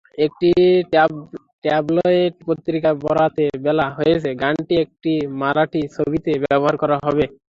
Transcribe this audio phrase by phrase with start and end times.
[0.25, 0.49] একটি
[1.63, 7.25] ট্যাবলয়েড পত্রিকার বরাতে বলা হয়েছে, গানটি একটি মারাঠি ছবিতে ব্যবহার করা হবে।